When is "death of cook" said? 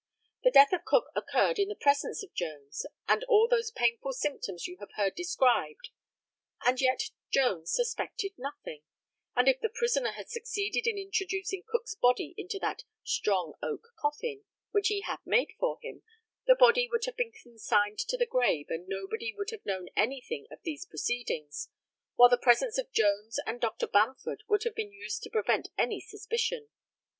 0.49-1.11